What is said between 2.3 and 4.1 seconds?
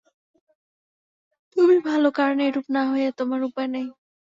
এরূপ না হইয়া তোমার উপায় নাই।